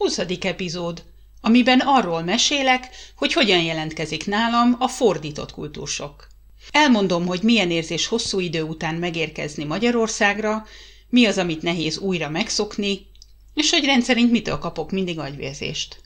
[0.00, 0.18] 20.
[0.40, 1.02] epizód,
[1.40, 6.26] amiben arról mesélek, hogy hogyan jelentkezik nálam a fordított kultúrsok.
[6.70, 10.66] Elmondom, hogy milyen érzés hosszú idő után megérkezni Magyarországra,
[11.08, 13.06] mi az, amit nehéz újra megszokni,
[13.54, 15.99] és hogy rendszerint mitől kapok mindig agyvérzést.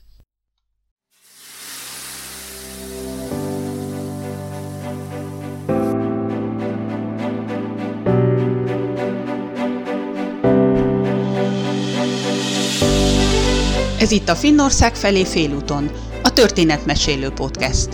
[14.04, 15.90] Ez itt a Finnország felé félúton,
[16.22, 17.88] a Történetmesélő Podcast.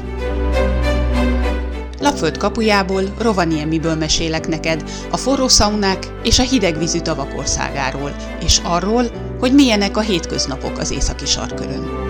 [2.00, 8.14] Lapföld kapujából, Rovaniemiből mesélek neked a forró szaunák és a hidegvízű tavak országáról,
[8.44, 9.04] és arról,
[9.40, 12.09] hogy milyenek a hétköznapok az északi sarkörön.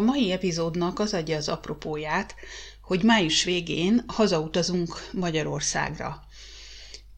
[0.00, 2.34] A mai epizódnak az adja az apropóját,
[2.82, 6.24] hogy május végén hazautazunk Magyarországra.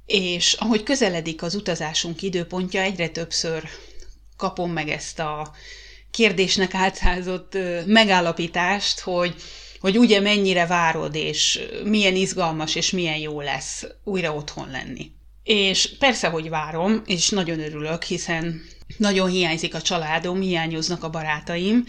[0.06, 3.62] És ahogy közeledik az utazásunk időpontja, egyre többször
[4.36, 5.52] kapom meg ezt a
[6.11, 9.34] kérdésnek átszázott megállapítást, hogy,
[9.80, 15.11] hogy ugye mennyire várod, és milyen izgalmas, és milyen jó lesz újra otthon lenni.
[15.42, 18.62] És persze, hogy várom, és nagyon örülök, hiszen
[18.96, 21.84] nagyon hiányzik a családom, hiányoznak a barátaim,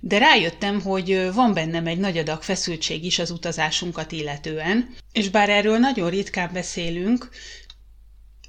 [0.00, 5.50] de rájöttem, hogy van bennem egy nagy adag feszültség is az utazásunkat illetően, és bár
[5.50, 7.28] erről nagyon ritkán beszélünk,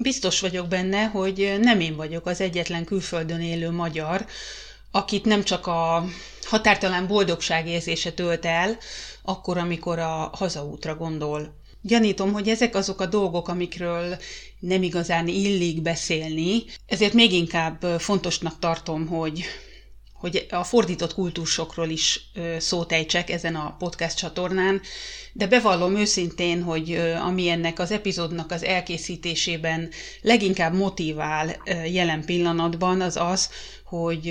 [0.00, 4.26] biztos vagyok benne, hogy nem én vagyok az egyetlen külföldön élő magyar,
[4.90, 6.04] akit nem csak a
[6.42, 8.76] határtalan boldogság érzése tölt el,
[9.22, 11.56] akkor, amikor a hazaútra gondol.
[11.82, 14.18] Gyanítom, hogy ezek azok a dolgok, amikről
[14.58, 19.44] nem igazán illik beszélni, ezért még inkább fontosnak tartom, hogy
[20.18, 22.20] hogy a fordított kultúrsokról is
[22.58, 24.80] szót ejtsek ezen a podcast csatornán,
[25.32, 26.94] de bevallom őszintén, hogy
[27.24, 29.90] ami ennek az epizódnak az elkészítésében
[30.22, 31.56] leginkább motivál
[31.86, 33.48] jelen pillanatban, az az,
[33.88, 34.28] hogy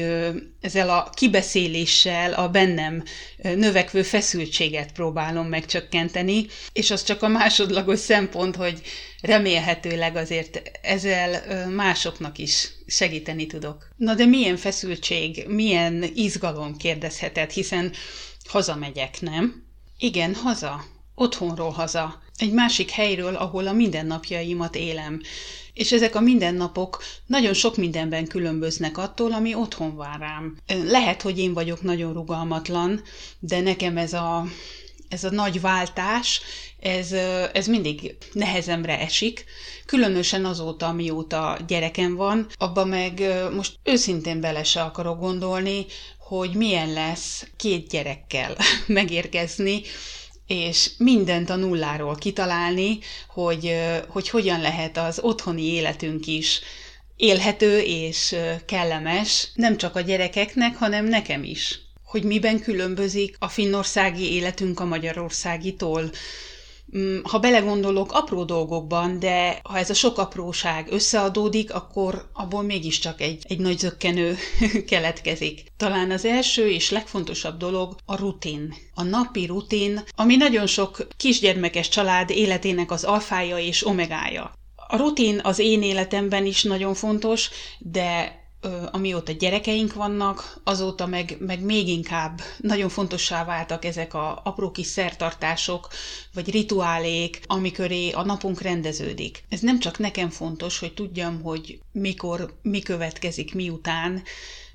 [0.61, 3.03] ezzel a kibeszéléssel a bennem
[3.41, 8.81] növekvő feszültséget próbálom megcsökkenteni, és az csak a másodlagos szempont, hogy
[9.21, 13.87] remélhetőleg azért ezzel másoknak is segíteni tudok.
[13.95, 17.91] Na de milyen feszültség, milyen izgalom kérdezheted, hiszen
[18.47, 19.63] hazamegyek, nem?
[19.97, 20.83] Igen, haza.
[21.15, 22.21] Otthonról haza.
[22.37, 25.21] Egy másik helyről, ahol a mindennapjaimat élem.
[25.73, 30.57] És ezek a mindennapok nagyon sok mindenben különböznek attól, ami otthon vár rám.
[30.67, 33.01] Lehet, hogy én vagyok nagyon rugalmatlan,
[33.39, 34.45] de nekem ez a,
[35.09, 36.41] ez a nagy váltás,
[36.79, 37.11] ez,
[37.53, 39.45] ez mindig nehezemre esik,
[39.85, 43.23] különösen azóta, mióta gyerekem van, abba meg
[43.55, 45.85] most őszintén bele se akarok gondolni,
[46.19, 49.81] hogy milyen lesz két gyerekkel megérkezni,
[50.47, 53.75] és mindent a nulláról kitalálni, hogy,
[54.07, 56.61] hogy hogyan lehet az otthoni életünk is
[57.15, 58.35] élhető és
[58.65, 61.79] kellemes, nem csak a gyerekeknek, hanem nekem is.
[62.03, 66.09] Hogy miben különbözik a finnországi életünk a magyarországitól,
[67.23, 73.43] ha belegondolok apró dolgokban, de ha ez a sok apróság összeadódik, akkor abból mégiscsak egy,
[73.47, 74.37] egy nagy zöggenő
[74.89, 75.71] keletkezik.
[75.77, 78.73] Talán az első és legfontosabb dolog a rutin.
[78.93, 84.53] A napi rutin, ami nagyon sok kisgyermekes család életének az alfája és omegája.
[84.89, 87.49] A rutin az én életemben is nagyon fontos,
[87.79, 88.36] de
[88.91, 94.85] amióta gyerekeink vannak, azóta meg, meg még inkább nagyon fontossá váltak ezek a apró kis
[94.87, 95.87] szertartások,
[96.33, 99.43] vagy rituálék, amiköré a napunk rendeződik.
[99.49, 104.23] Ez nem csak nekem fontos, hogy tudjam, hogy mikor, mi következik miután,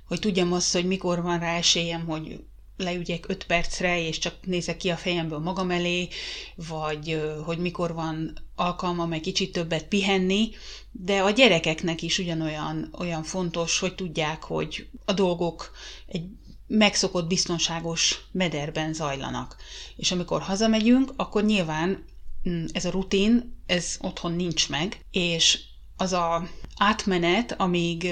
[0.08, 2.40] hogy tudjam azt, hogy mikor van rá esélyem, hogy
[2.82, 6.08] leügyek öt percre, és csak nézek ki a fejemből magam elé,
[6.54, 10.50] vagy hogy mikor van alkalmam egy kicsit többet pihenni,
[10.90, 15.70] de a gyerekeknek is ugyanolyan olyan fontos, hogy tudják, hogy a dolgok
[16.06, 16.24] egy
[16.66, 19.56] megszokott biztonságos mederben zajlanak.
[19.96, 22.04] És amikor hazamegyünk, akkor nyilván
[22.48, 25.58] mm, ez a rutin, ez otthon nincs meg, és
[26.02, 28.06] az a átmenet, amíg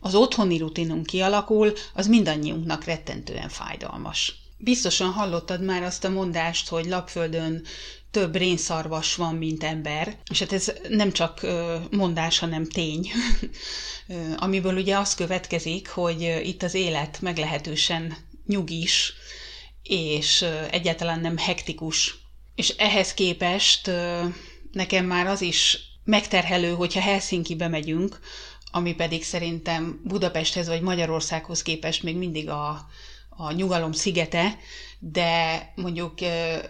[0.00, 4.34] az otthoni rutinunk kialakul, az mindannyiunknak rettentően fájdalmas.
[4.58, 7.62] Biztosan hallottad már azt a mondást, hogy lapföldön
[8.10, 11.46] több rénszarvas van, mint ember, és hát ez nem csak
[11.90, 13.10] mondás, hanem tény,
[14.36, 18.16] amiből ugye az következik, hogy itt az élet meglehetősen
[18.46, 19.12] nyugis,
[19.82, 22.14] és egyáltalán nem hektikus.
[22.54, 23.90] És ehhez képest
[24.72, 28.20] nekem már az is megterhelő, hogyha Helsinki-be megyünk,
[28.70, 32.86] ami pedig szerintem Budapesthez vagy Magyarországhoz képest még mindig a,
[33.28, 34.58] a nyugalom szigete,
[34.98, 36.20] de mondjuk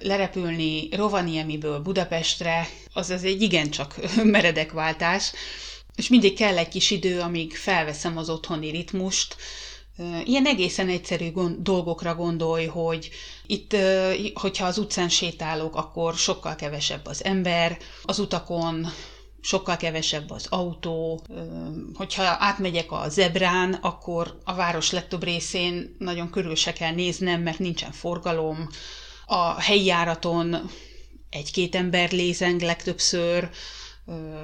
[0.00, 3.94] lerepülni Rovaniemiből Budapestre, az az egy igencsak
[4.24, 5.32] meredek váltás,
[5.96, 9.36] és mindig kell egy kis idő, amíg felveszem az otthoni ritmust,
[10.24, 13.10] Ilyen egészen egyszerű gond, dolgokra gondolj, hogy
[13.46, 13.76] itt,
[14.34, 18.86] hogyha az utcán sétálok, akkor sokkal kevesebb az ember, az utakon
[19.44, 21.22] sokkal kevesebb az autó,
[21.94, 27.58] hogyha átmegyek a zebrán, akkor a város legtöbb részén nagyon körül se kell néznem, mert
[27.58, 28.68] nincsen forgalom,
[29.26, 30.70] a helyi járaton
[31.30, 33.48] egy-két ember lézeng legtöbbször,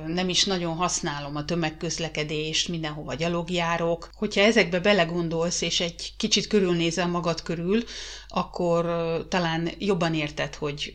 [0.06, 4.10] nem is nagyon használom a tömegközlekedést, mindenhova gyalogjárok.
[4.14, 7.82] Hogyha ezekbe belegondolsz, és egy kicsit körülnézel magad körül,
[8.28, 8.84] akkor
[9.28, 10.92] talán jobban érted, hogy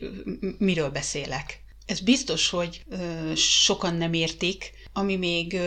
[0.58, 1.64] miről beszélek.
[1.86, 2.84] Ez biztos, hogy
[3.34, 5.58] sokan nem értik, ami még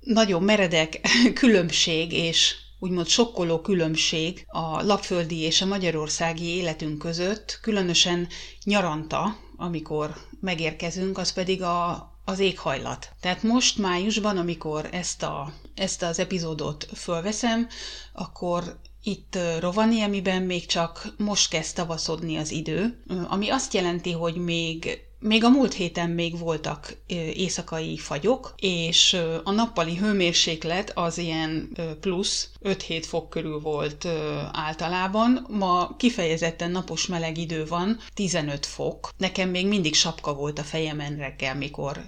[0.00, 1.00] nagyon meredek
[1.40, 8.28] különbség és úgymond sokkoló különbség a lapföldi és a magyarországi életünk között, különösen
[8.64, 13.08] nyaranta, amikor megérkezünk, az pedig a, az éghajlat.
[13.20, 17.68] Tehát most májusban, amikor ezt, a, ezt az epizódot fölveszem,
[18.12, 24.98] akkor itt Rovaniemiben még csak most kezd tavaszodni az idő, ami azt jelenti, hogy még
[25.22, 32.50] még a múlt héten még voltak éjszakai fagyok, és a nappali hőmérséklet az ilyen plusz
[32.62, 34.08] 5-7 fok körül volt
[34.52, 35.46] általában.
[35.48, 39.10] Ma kifejezetten napos meleg idő van, 15 fok.
[39.16, 42.04] Nekem még mindig sapka volt a fejemen reggel, mikor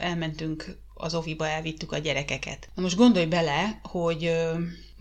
[0.00, 2.68] elmentünk az oviba elvittük a gyerekeket.
[2.74, 4.30] Na most gondolj bele, hogy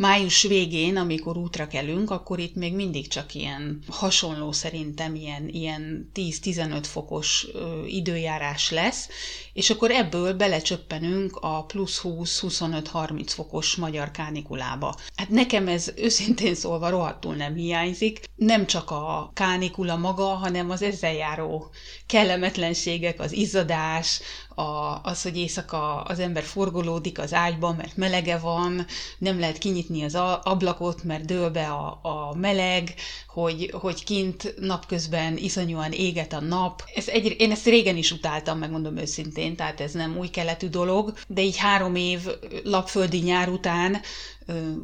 [0.01, 6.11] május végén, amikor útra kelünk, akkor itt még mindig csak ilyen hasonló szerintem ilyen, ilyen
[6.15, 7.47] 10-15 fokos
[7.87, 9.09] időjárás lesz,
[9.53, 14.95] és akkor ebből belecsöppenünk a plusz 20-25-30 fokos magyar kánikulába.
[15.15, 20.81] Hát nekem ez őszintén szólva rohadtul nem hiányzik, nem csak a kánikula maga, hanem az
[20.81, 21.69] ezzel járó
[22.05, 24.21] kellemetlenségek, az izzadás,
[24.55, 28.85] a, az, hogy éjszaka az ember forgolódik az ágyba, mert melege van,
[29.17, 32.93] nem lehet kinyitni az ablakot, mert dől be a, a meleg,
[33.27, 36.83] hogy, hogy kint napközben iszonyúan éget a nap.
[36.95, 41.13] Ez egy, én ezt régen is utáltam, megmondom őszintén, tehát ez nem új keletű dolog,
[41.27, 42.19] de így három év
[42.63, 44.01] lapföldi nyár után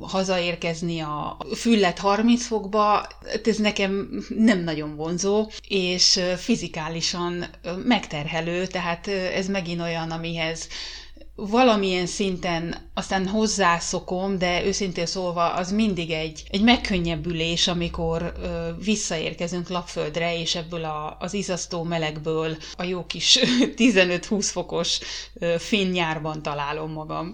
[0.01, 3.07] hazaérkezni a füllet 30 fokba,
[3.44, 7.45] ez nekem nem nagyon vonzó, és fizikálisan
[7.83, 10.68] megterhelő, tehát ez megint olyan, amihez
[11.39, 19.69] valamilyen szinten aztán hozzászokom, de őszintén szólva az mindig egy, egy megkönnyebbülés, amikor ö, visszaérkezünk
[19.69, 23.39] lapföldre, és ebből a, az izasztó melegből a jó kis
[23.77, 24.99] 15-20 fokos
[25.33, 27.33] ö, finn nyárban találom magam.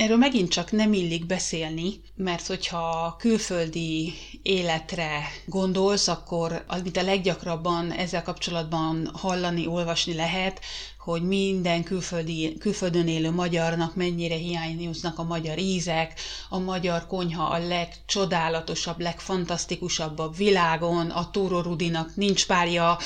[0.00, 4.12] Erről megint csak nem illik beszélni, mert hogyha külföldi
[4.42, 10.60] életre gondolsz, akkor amit a leggyakrabban ezzel kapcsolatban hallani, olvasni lehet,
[10.98, 17.66] hogy minden külföldi, külföldön élő magyarnak mennyire hiányoznak a magyar ízek, a magyar konyha a
[17.66, 22.98] legcsodálatosabb, legfantasztikusabb a világon, a Túró Rudinak nincs párja,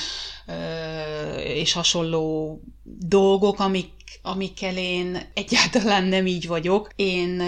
[1.37, 3.89] és hasonló dolgok, amik,
[4.21, 6.89] amikkel én egyáltalán nem így vagyok.
[6.95, 7.43] Én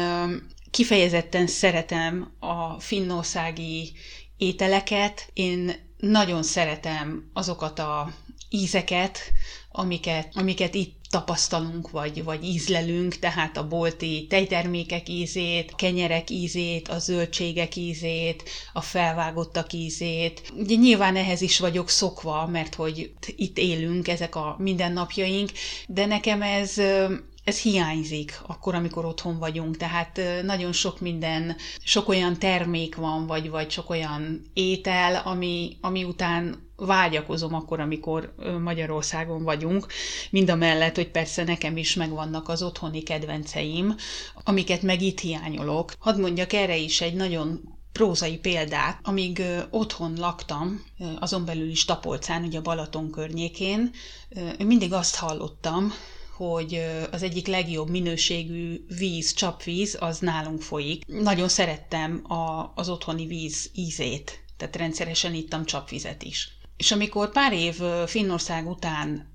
[0.72, 3.92] kifejezetten szeretem a finnországi
[4.38, 8.14] ételeket, én nagyon szeretem azokat a
[8.50, 9.20] ízeket,
[9.72, 17.00] amiket, amiket itt tapasztalunk, vagy, vagy ízlelünk, tehát a bolti tejtermékek ízét, kenyerek ízét, a
[17.00, 20.52] zöldségek ízét, a felvágottak ízét.
[20.58, 25.52] Ugye nyilván ehhez is vagyok szokva, mert hogy itt élünk, ezek a mindennapjaink,
[25.88, 26.82] de nekem ez
[27.44, 29.78] ez hiányzik akkor, amikor otthon vagyunk.
[29.78, 36.04] Tehát nagyon sok minden, sok olyan termék van, vagy, vagy sok olyan étel, ami, ami
[36.04, 39.88] után vágyakozom akkor, amikor Magyarországon vagyunk,
[40.30, 43.96] mind a mellett, hogy persze nekem is megvannak az otthoni kedvenceim,
[44.44, 45.94] amiket meg itt hiányolok.
[46.00, 49.00] Hadd mondjak erre is egy nagyon prózai példát.
[49.04, 50.84] Amíg otthon laktam,
[51.20, 53.92] azon belül is Tapolcán, ugye a Balaton környékén,
[54.58, 55.94] mindig azt hallottam,
[56.36, 56.82] hogy
[57.12, 61.06] az egyik legjobb minőségű víz, csapvíz, az nálunk folyik.
[61.06, 66.57] Nagyon szerettem a, az otthoni víz ízét, tehát rendszeresen ittam csapvizet is.
[66.78, 69.28] És amikor pár év Finnország után,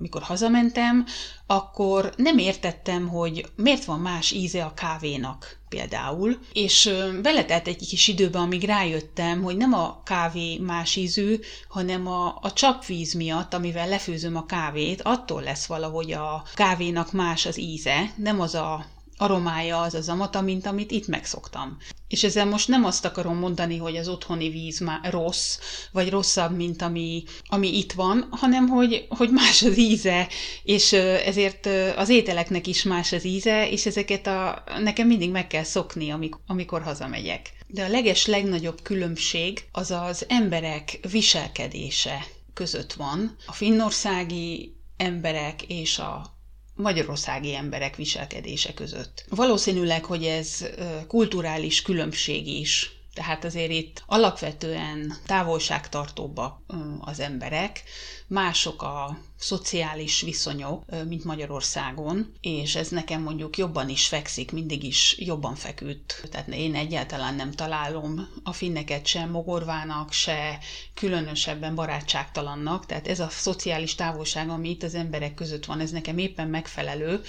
[0.00, 1.06] mikor hazamentem,
[1.46, 6.90] akkor nem értettem, hogy miért van más íze a kávénak például, és
[7.22, 11.38] beletelt egy kis időben, amíg rájöttem, hogy nem a kávé más ízű,
[11.68, 17.46] hanem a, a csapvíz miatt, amivel lefőzöm a kávét, attól lesz valahogy a kávénak más
[17.46, 18.86] az íze, nem az a
[19.18, 21.76] aromája az az amata, mint amit itt megszoktam.
[22.08, 25.58] És ezzel most nem azt akarom mondani, hogy az otthoni víz már rossz,
[25.92, 30.28] vagy rosszabb, mint ami, ami itt van, hanem hogy, hogy más az íze,
[30.62, 35.62] és ezért az ételeknek is más az íze, és ezeket a, nekem mindig meg kell
[35.62, 37.50] szokni, amikor, amikor hazamegyek.
[37.66, 43.36] De a leges legnagyobb különbség az az emberek viselkedése között van.
[43.46, 46.37] A finnországi emberek és a
[46.78, 49.24] magyarországi emberek viselkedése között.
[49.28, 50.66] Valószínűleg, hogy ez
[51.06, 56.60] kulturális különbség is, tehát azért itt alapvetően távolságtartóbbak
[57.00, 57.82] az emberek,
[58.26, 65.16] mások a szociális viszonyok, mint Magyarországon, és ez nekem mondjuk jobban is fekszik, mindig is
[65.18, 66.28] jobban feküdt.
[66.30, 70.58] Tehát én egyáltalán nem találom a finneket sem mogorvának, se
[70.94, 76.18] különösebben barátságtalannak, tehát ez a szociális távolság, ami itt az emberek között van, ez nekem
[76.18, 77.20] éppen megfelelő,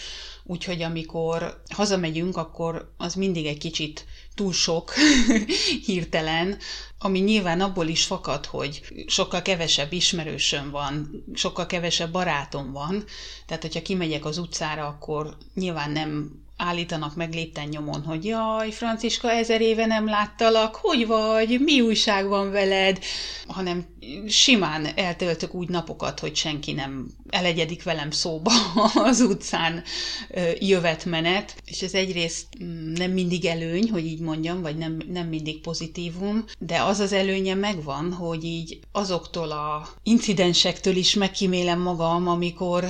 [0.49, 4.93] úgyhogy amikor hazamegyünk, akkor az mindig egy kicsit túl sok
[5.85, 6.57] hirtelen,
[6.97, 13.03] ami nyilván abból is fakad, hogy sokkal kevesebb ismerősöm van, sokkal kevesebb barátom van,
[13.45, 19.31] tehát hogyha kimegyek az utcára, akkor nyilván nem állítanak meg lépten nyomon, hogy jaj, Franciska,
[19.31, 22.99] ezer éve nem láttalak, hogy vagy, mi újság van veled,
[23.47, 23.85] hanem
[24.27, 28.51] simán eltöltök úgy napokat, hogy senki nem elegyedik velem szóba
[29.09, 29.83] az utcán
[30.59, 35.61] jövetmenet, és ez egyrészt mm, nem mindig előny, hogy így mondjam, vagy nem, nem mindig
[35.61, 42.85] pozitívum, de az az előnye megvan, hogy így azoktól a incidensektől is megkímélem magam, amikor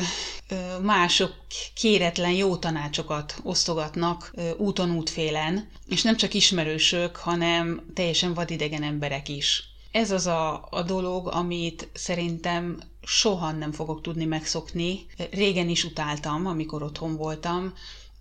[0.82, 1.32] mások
[1.74, 9.64] kéretlen jó tanácsokat osztogatnak úton útfélen, és nem csak ismerősök, hanem teljesen vadidegen emberek is.
[9.92, 15.06] Ez az a, a dolog, amit szerintem soha nem fogok tudni megszokni.
[15.32, 17.74] Régen is utáltam, amikor otthon voltam,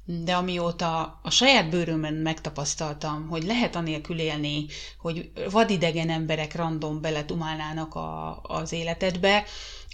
[0.04, 4.66] de amióta a saját bőrömön megtapasztaltam, hogy lehet anélkül élni,
[4.98, 9.44] hogy vadidegen emberek random beletumálnának a, az életedbe,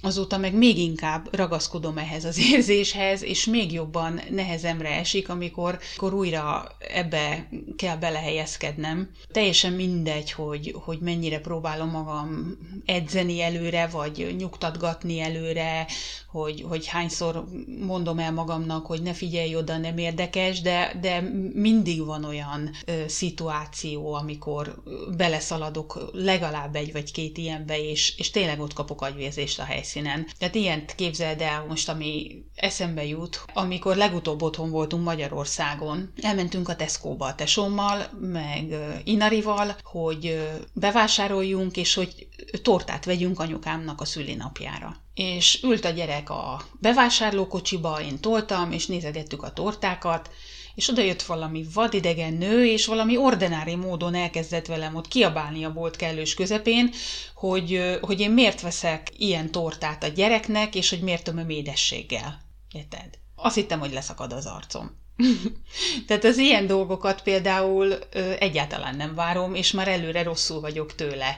[0.04, 6.18] azóta meg még inkább ragaszkodom ehhez az érzéshez, és még jobban nehezemre esik, amikor, amikor
[6.18, 9.10] újra ebbe kell belehelyezkednem.
[9.32, 15.86] Teljesen mindegy, hogy, hogy mennyire próbálom magam edzeni előre, vagy nyugtatgatni előre,
[16.34, 17.44] hogy, hogy hányszor
[17.86, 21.20] mondom el magamnak, hogy ne figyelj oda, nem érdekes, de, de
[21.52, 24.82] mindig van olyan ö, szituáció, amikor
[25.16, 30.26] beleszaladok legalább egy vagy két ilyenbe, és, és tényleg ott kapok agyvérzést a helyszínen.
[30.38, 36.12] Tehát ilyent képzeld el most, ami eszembe jut, amikor legutóbb otthon voltunk Magyarországon.
[36.22, 38.74] Elmentünk a Tesco-ba a tesómmal, meg
[39.04, 42.28] Inarival, hogy bevásároljunk, és hogy
[42.62, 49.42] tortát vegyünk anyukámnak a szülinapjára és ült a gyerek a bevásárlókocsiba, én toltam, és nézegettük
[49.42, 50.30] a tortákat,
[50.74, 55.72] és oda jött valami vadidegen nő, és valami ordinári módon elkezdett velem ott kiabálni a
[55.72, 56.90] bolt kellős közepén,
[57.34, 62.40] hogy, hogy én miért veszek ilyen tortát a gyereknek, és hogy miért tömöm édességgel.
[62.72, 63.08] Érted?
[63.36, 65.02] Azt hittem, hogy leszakad az arcom.
[66.06, 71.36] Tehát az ilyen dolgokat például ö, egyáltalán nem várom, és már előre rosszul vagyok tőle.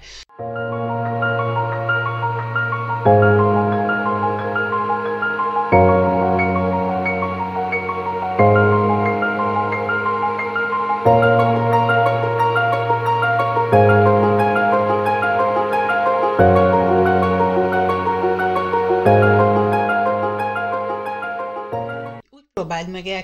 [3.07, 3.36] próbáld meg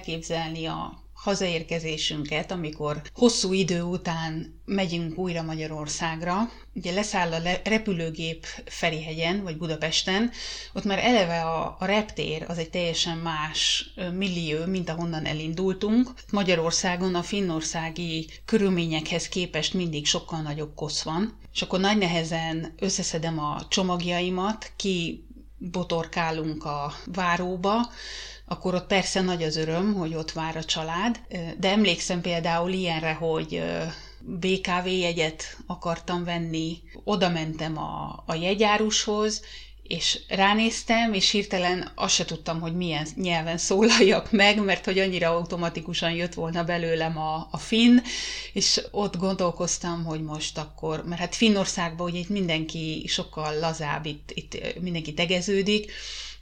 [0.03, 6.51] elképzelni a hazaérkezésünket, amikor hosszú idő után megyünk újra Magyarországra.
[6.75, 10.31] Ugye leszáll a repülőgép Ferihegyen, vagy Budapesten,
[10.73, 16.11] ott már eleve a, a reptér az egy teljesen más millió, mint ahonnan elindultunk.
[16.31, 23.39] Magyarországon a finnországi körülményekhez képest mindig sokkal nagyobb kosz van, és akkor nagy nehezen összeszedem
[23.39, 25.27] a csomagjaimat, ki
[25.71, 27.91] botorkálunk a váróba,
[28.53, 31.21] akkor ott persze nagy az öröm, hogy ott vár a család,
[31.59, 33.63] de emlékszem például ilyenre, hogy
[34.21, 39.43] BKV jegyet akartam venni, oda mentem a, a jegyárushoz,
[39.83, 45.29] és ránéztem, és hirtelen azt se tudtam, hogy milyen nyelven szólaljak meg, mert hogy annyira
[45.37, 47.99] automatikusan jött volna belőlem a, a finn,
[48.53, 54.31] és ott gondolkoztam, hogy most akkor, mert hát Finnországban ugye itt mindenki sokkal lazább, itt,
[54.35, 55.93] itt mindenki tegeződik,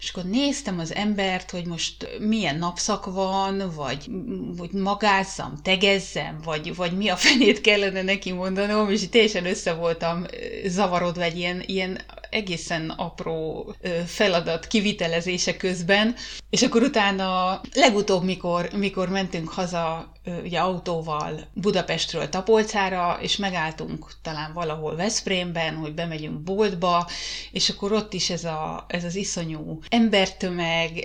[0.00, 4.10] és akkor néztem az embert, hogy most milyen napszak van, vagy
[4.58, 10.26] hogy magázzam, tegezzem, vagy, vagy mi a fenét kellene neki mondanom, és teljesen össze voltam
[10.66, 13.74] zavarodva egy ilyen, ilyen egészen apró
[14.06, 16.14] feladat kivitelezése közben,
[16.50, 24.52] és akkor utána legutóbb, mikor, mikor mentünk haza ugye autóval Budapestről Tapolcára, és megálltunk talán
[24.52, 27.08] valahol Veszprémben, hogy bemegyünk boltba,
[27.52, 31.04] és akkor ott is ez, a, ez az iszonyú embertömeg,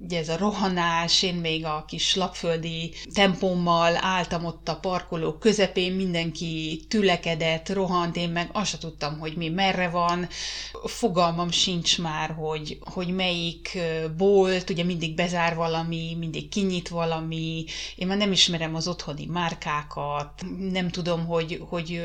[0.00, 5.92] ugye ez a rohanás, én még a kis lapföldi tempommal álltam ott a parkoló közepén,
[5.92, 10.28] mindenki tülekedett, rohant, én meg azt sem tudtam, hogy mi merre van,
[10.84, 13.78] fogalmam sincs már, hogy, hogy melyik
[14.16, 17.64] bolt, ugye mindig bezár valami, mindig kinyit valami,
[17.96, 22.02] én már nem ismerem az otthoni márkákat, nem tudom, hogy, hogy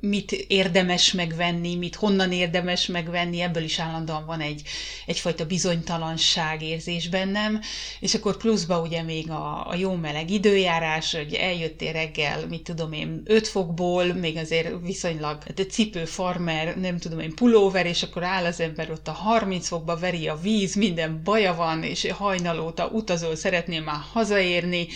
[0.00, 4.62] mit érdemes megvenni, mit honnan érdemes megvenni, ebből is állandóan van egy,
[5.06, 7.60] egyfajta bizonytalanság érzésben, bennem,
[8.00, 12.92] és akkor pluszba ugye még a, a jó meleg időjárás, hogy eljöttél reggel, mit tudom
[12.92, 18.22] én, 5 fokból, még azért viszonylag de cipő, farmer, nem tudom én, pulóver, és akkor
[18.22, 22.86] áll az ember ott a 30 fokba, veri a víz, minden baja van, és hajnalóta
[22.86, 24.88] utazol, szeretnél már hazaérni,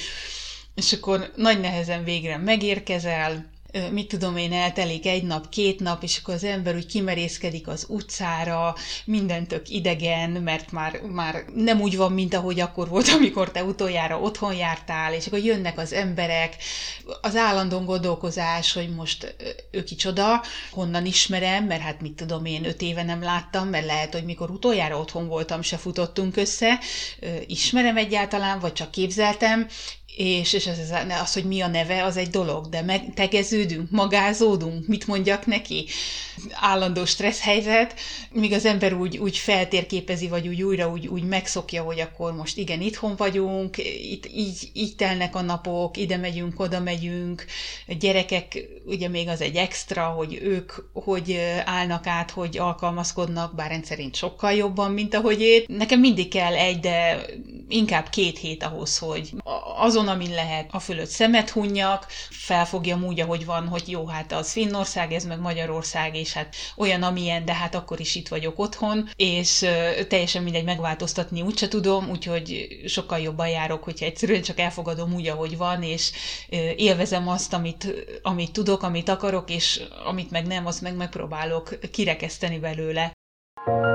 [0.74, 3.52] és akkor nagy nehezen végre megérkezel,
[3.90, 7.86] mit tudom én, eltelik egy nap, két nap, és akkor az ember úgy kimerészkedik az
[7.88, 13.64] utcára, minden idegen, mert már, már nem úgy van, mint ahogy akkor volt, amikor te
[13.64, 16.56] utoljára otthon jártál, és akkor jönnek az emberek,
[17.20, 19.36] az állandó gondolkozás, hogy most
[19.70, 24.12] ő kicsoda, honnan ismerem, mert hát mit tudom én, öt éve nem láttam, mert lehet,
[24.12, 26.78] hogy mikor utoljára otthon voltam, se futottunk össze,
[27.46, 29.66] ismerem egyáltalán, vagy csak képzeltem,
[30.16, 34.86] és, és az, az, hogy mi a neve, az egy dolog, de meg, tegeződünk, magázódunk,
[34.86, 35.86] mit mondjak neki,
[36.52, 37.94] állandó stressz helyzet,
[38.32, 42.58] míg az ember úgy, úgy feltérképezi, vagy úgy újra úgy, úgy megszokja, hogy akkor most
[42.58, 43.78] igen, itthon vagyunk,
[44.12, 47.44] itt így, így telnek a napok, ide megyünk, oda megyünk,
[47.98, 54.14] gyerekek, ugye még az egy extra, hogy ők hogy állnak át, hogy alkalmazkodnak, bár rendszerint
[54.14, 55.64] sokkal jobban, mint ahogy én.
[55.66, 57.26] Nekem mindig kell egy, de
[57.68, 59.30] inkább két hét ahhoz, hogy
[59.76, 64.32] azon azon, amin lehet, a fölött szemet hunjak, felfogjam úgy, ahogy van, hogy jó, hát
[64.32, 68.58] az Finnország, ez meg Magyarország, és hát olyan, amilyen, de hát akkor is itt vagyok
[68.58, 69.66] otthon, és
[70.08, 75.56] teljesen mindegy megváltoztatni úgyse tudom, úgyhogy sokkal jobban járok, hogyha egyszerűen csak elfogadom úgy, ahogy
[75.56, 76.10] van, és
[76.76, 82.58] élvezem azt, amit, amit tudok, amit akarok, és amit meg nem, azt meg megpróbálok kirekeszteni
[82.58, 83.12] belőle.
[83.66, 83.93] thank you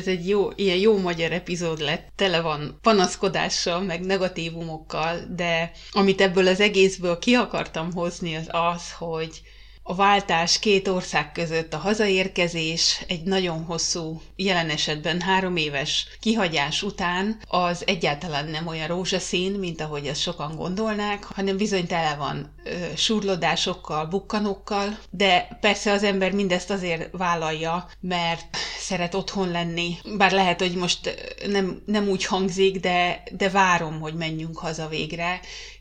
[0.00, 6.20] ez egy jó, ilyen jó magyar epizód lett, tele van panaszkodással, meg negatívumokkal, de amit
[6.20, 9.40] ebből az egészből ki akartam hozni, az az, hogy
[9.82, 16.82] a váltás két ország között a hazaérkezés egy nagyon hosszú, jelen esetben három éves kihagyás
[16.82, 22.54] után az egyáltalán nem olyan rózsaszín, mint ahogy ezt sokan gondolnák, hanem bizony tele van
[22.64, 29.96] ö, surlódásokkal, bukkanokkal, de persze az ember mindezt azért vállalja, mert szeret otthon lenni.
[30.16, 31.14] Bár lehet, hogy most
[31.46, 35.40] nem, nem úgy hangzik, de, de várom, hogy menjünk haza végre,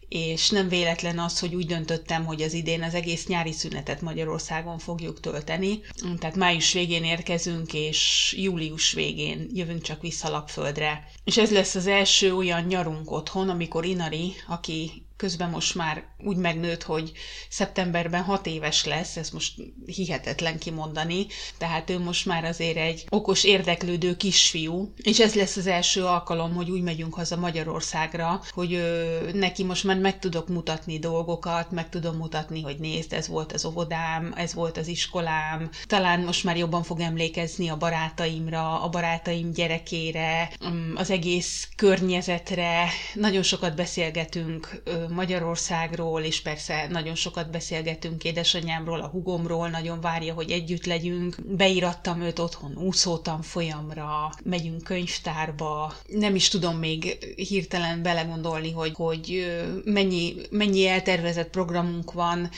[0.09, 4.77] és nem véletlen az, hogy úgy döntöttem, hogy az idén az egész nyári szünetet Magyarországon
[4.79, 5.81] fogjuk tölteni.
[6.19, 11.07] Tehát május végén érkezünk, és július végén jövünk csak vissza Lapföldre.
[11.23, 16.37] És ez lesz az első olyan nyarunk otthon, amikor Inari, aki közben most már úgy
[16.37, 17.11] megnőtt, hogy
[17.49, 19.53] szeptemberben hat éves lesz, ez most
[19.85, 21.25] hihetetlen kimondani,
[21.57, 26.53] tehát ő most már azért egy okos, érdeklődő kisfiú, és ez lesz az első alkalom,
[26.53, 31.89] hogy úgy megyünk haza Magyarországra, hogy ö, neki most már meg tudok mutatni dolgokat, meg
[31.89, 36.57] tudom mutatni, hogy nézd, ez volt az óvodám, ez volt az iskolám, talán most már
[36.57, 44.81] jobban fog emlékezni a barátaimra, a barátaim gyerekére, mm, az egész környezetre, nagyon sokat beszélgetünk
[45.11, 51.35] Magyarországról, és persze nagyon sokat beszélgetünk édesanyámról, a hugomról, nagyon várja, hogy együtt legyünk.
[51.45, 55.93] Beírattam őt otthon úszótam folyamra, megyünk könyvtárba.
[56.07, 59.51] Nem is tudom még hirtelen belegondolni, hogy, hogy
[59.85, 62.49] mennyi, mennyi eltervezett programunk van,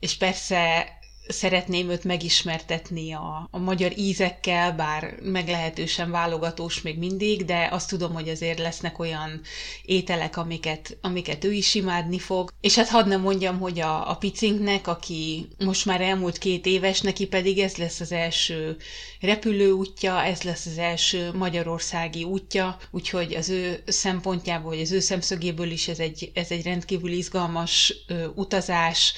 [0.00, 0.86] és persze
[1.28, 8.12] szeretném őt megismertetni a, a magyar ízekkel, bár meglehetősen válogatós még mindig, de azt tudom,
[8.12, 9.40] hogy azért lesznek olyan
[9.82, 12.50] ételek, amiket, amiket ő is imádni fog.
[12.60, 17.00] És hát hadd nem mondjam, hogy a, a picinknek, aki most már elmúlt két éves,
[17.00, 18.76] neki pedig ez lesz az első
[19.20, 25.70] repülőútja, ez lesz az első magyarországi útja, úgyhogy az ő szempontjából, vagy az ő szemszögéből
[25.70, 29.14] is ez egy, ez egy rendkívül izgalmas ö, utazás,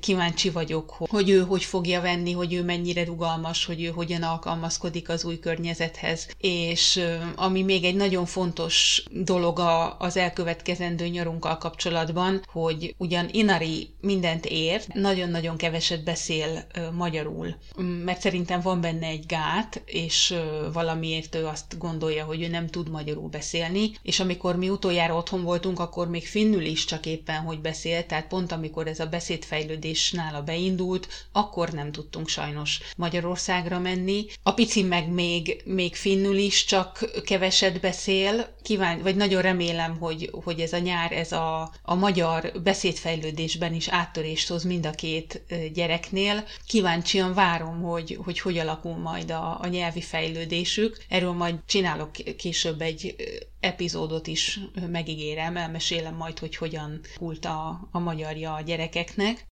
[0.00, 5.08] kíváncsi vagyok, hogy ő hogy fogja venni, hogy ő mennyire rugalmas, hogy ő hogyan alkalmazkodik
[5.08, 6.28] az új környezethez.
[6.38, 7.04] És
[7.36, 9.58] ami még egy nagyon fontos dolog
[9.98, 17.56] az elkövetkezendő nyarunkkal kapcsolatban, hogy ugyan Inari mindent ért, nagyon-nagyon keveset beszél magyarul,
[18.04, 20.34] mert szerintem van benne egy gát, és
[20.72, 25.42] valamiért ő azt gondolja, hogy ő nem tud magyarul beszélni, és amikor mi utoljára otthon
[25.42, 29.75] voltunk, akkor még finnül is csak éppen, hogy beszélt, tehát pont amikor ez a beszédfejlődés
[29.76, 34.26] fejlődés nála beindult, akkor nem tudtunk sajnos Magyarországra menni.
[34.42, 40.30] A pici meg még, még finnül is csak keveset beszél, kíván, vagy nagyon remélem, hogy,
[40.44, 45.42] hogy ez a nyár, ez a, a magyar beszédfejlődésben is áttörést hoz mind a két
[45.72, 46.44] gyereknél.
[46.66, 51.04] Kíváncsian várom, hogy hogy, hogy alakul majd a, a nyelvi fejlődésük.
[51.08, 53.14] Erről majd csinálok később egy
[53.60, 54.60] epizódot is
[54.90, 59.46] megígérem, elmesélem majd, hogy hogyan kult a, a magyarja a gyerekeknek.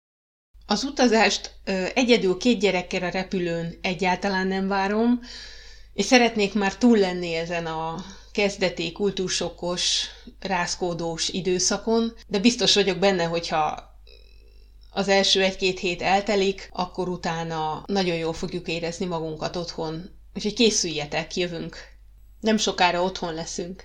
[0.73, 1.51] Az utazást
[1.95, 5.21] egyedül két gyerekkel a repülőn egyáltalán nem várom,
[5.95, 10.05] és szeretnék már túl lenni ezen a kezdeti kultúrsokos,
[10.41, 13.91] rázkódós időszakon, de biztos vagyok benne, hogyha
[14.91, 20.11] az első egy-két hét eltelik, akkor utána nagyon jól fogjuk érezni magunkat otthon.
[20.35, 21.77] Úgyhogy készüljetek, jövünk.
[22.41, 23.83] Nem sokára otthon leszünk.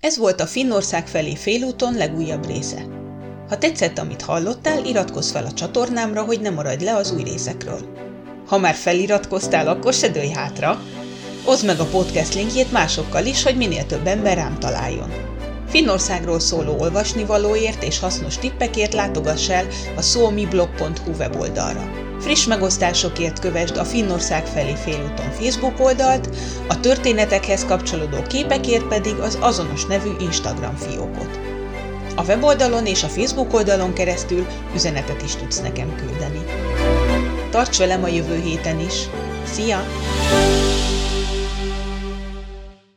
[0.00, 3.05] Ez volt a Finnország felé félúton legújabb része.
[3.48, 7.80] Ha tetszett, amit hallottál, iratkozz fel a csatornámra, hogy ne maradj le az új részekről.
[8.46, 10.80] Ha már feliratkoztál, akkor se dőj hátra.
[11.44, 15.12] Oszd meg a podcast linkjét másokkal is, hogy minél több ember rám találjon.
[15.68, 21.90] Finnországról szóló olvasnivalóért és hasznos tippekért látogass el a szómiblog.hu weboldalra.
[22.20, 26.36] Friss megosztásokért kövesd a Finnország felé félúton Facebook oldalt,
[26.68, 31.45] a történetekhez kapcsolódó képekért pedig az azonos nevű Instagram fiókot.
[32.18, 36.44] A weboldalon és a Facebook oldalon keresztül üzenetet is tudsz nekem küldeni.
[37.50, 39.08] Tarts velem a jövő héten is!
[39.44, 39.86] Szia!